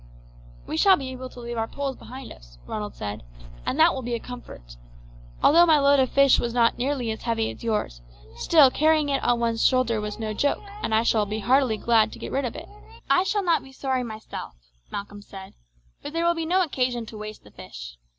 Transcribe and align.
"We 0.65 0.77
shall 0.77 0.95
be 0.97 1.09
able 1.11 1.29
to 1.29 1.39
leave 1.39 1.57
our 1.59 1.67
poles 1.67 1.95
behind 1.95 2.31
us," 2.31 2.57
Ronald 2.65 2.95
said, 2.95 3.21
"and 3.67 3.79
that 3.79 3.93
will 3.93 4.01
be 4.01 4.15
a 4.15 4.19
comfort. 4.19 4.75
Although 5.43 5.67
my 5.67 5.77
load 5.77 5.99
of 5.99 6.09
fish 6.09 6.39
was 6.39 6.55
not 6.55 6.75
nearly 6.79 7.11
as 7.11 7.21
heavy 7.21 7.51
as 7.51 7.63
yours, 7.63 8.01
still 8.35 8.71
carrying 8.71 9.09
it 9.09 9.23
on 9.23 9.39
one 9.39 9.57
shoulder 9.57 10.01
was 10.01 10.17
no 10.17 10.33
joke, 10.33 10.63
and 10.81 10.95
I 10.95 11.03
shall 11.03 11.27
be 11.27 11.37
heartily 11.37 11.77
glad 11.77 12.11
to 12.13 12.17
get 12.17 12.31
rid 12.31 12.45
of 12.45 12.55
it." 12.55 12.67
"I 13.11 13.21
shall 13.21 13.43
not 13.43 13.63
be 13.63 13.71
sorry 13.71 14.01
myself," 14.03 14.55
Malcolm 14.89 15.21
said; 15.21 15.53
"but 16.01 16.13
there 16.13 16.25
will 16.25 16.33
be 16.33 16.47
no 16.47 16.63
occasion 16.63 17.05
to 17.05 17.17
waste 17.19 17.43
the 17.43 17.51
fish. 17.51 17.95